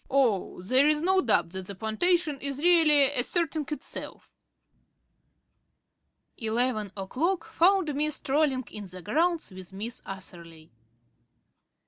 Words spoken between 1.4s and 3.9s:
that the plantation is really asserting